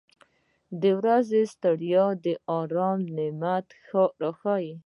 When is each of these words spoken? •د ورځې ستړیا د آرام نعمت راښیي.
•د 0.81 0.83
ورځې 0.99 1.41
ستړیا 1.53 2.05
د 2.25 2.27
آرام 2.59 2.99
نعمت 3.17 3.67
راښیي. 4.21 4.73